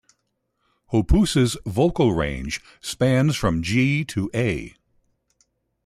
Hoppus's 0.91 1.57
vocal 1.67 2.11
range 2.13 2.59
spans 2.79 3.35
from 3.35 3.61
G 3.61 4.03
to 4.05 4.31
A. 4.33 4.73